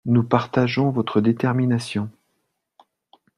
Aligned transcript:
Nous 0.07 0.23
partageons 0.23 0.89
votre 0.89 1.21
détermination. 1.21 2.09